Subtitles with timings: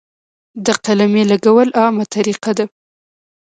[0.65, 2.65] د قلمې لګول عامه طریقه ده.